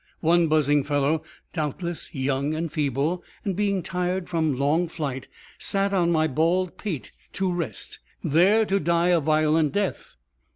[0.21, 1.21] One buzzing fellow,
[1.53, 5.27] doubtless young and feeble, and being tired from long flight,
[5.59, 10.15] sat on my bald pate to rest, there to die a violent death.